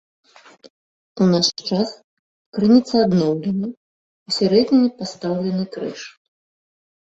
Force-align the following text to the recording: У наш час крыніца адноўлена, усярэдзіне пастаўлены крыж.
У 1.25 1.27
наш 1.33 1.47
час 1.67 1.91
крыніца 2.59 2.95
адноўлена, 3.09 3.67
усярэдзіне 4.33 4.93
пастаўлены 4.99 5.63
крыж. 5.77 5.99